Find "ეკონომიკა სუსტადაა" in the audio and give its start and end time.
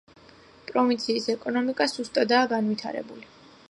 1.35-2.53